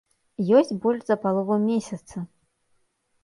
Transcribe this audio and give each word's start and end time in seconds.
Ёсць 0.59 0.71
больш 0.85 1.03
за 1.09 1.17
палову 1.25 1.57
месяца. 1.67 2.23